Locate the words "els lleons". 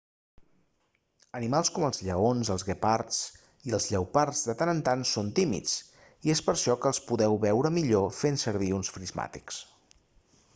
1.89-2.49